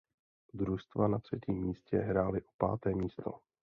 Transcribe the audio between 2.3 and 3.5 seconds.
o páté místo.